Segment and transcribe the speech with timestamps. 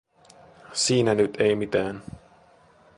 [0.73, 2.03] Siinä nyt ei mitään.